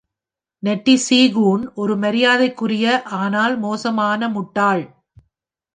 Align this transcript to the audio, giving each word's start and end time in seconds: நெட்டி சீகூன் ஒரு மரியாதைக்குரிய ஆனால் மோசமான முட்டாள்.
நெட்டி 0.63 0.95
சீகூன் 1.07 1.63
ஒரு 1.73 1.93
மரியாதைக்குரிய 1.95 2.85
ஆனால் 3.03 3.55
மோசமான 3.59 4.29
முட்டாள். 4.29 4.83